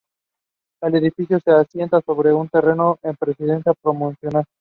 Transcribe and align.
El 0.81 0.95
edificio 0.95 1.39
se 1.41 1.51
asienta 1.51 2.01
sobre 2.03 2.33
un 2.33 2.49
terreno 2.49 2.97
en 3.03 3.15
pendiente 3.17 3.71
pronunciada. 3.83 4.43